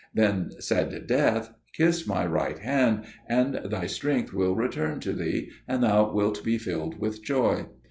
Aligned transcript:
Then 0.15 0.49
said 0.59 1.05
Death, 1.05 1.51
"Kiss 1.73 2.07
my 2.07 2.25
right 2.25 2.57
hand 2.57 3.05
and 3.27 3.61
thy 3.65 3.85
strength 3.85 4.33
will 4.33 4.55
return 4.55 4.99
to 5.01 5.13
thee, 5.13 5.51
and 5.67 5.83
thou 5.83 6.11
wilt 6.11 6.43
be 6.43 6.57
filled 6.57 6.99
with 6.99 7.21
joy." 7.21 7.67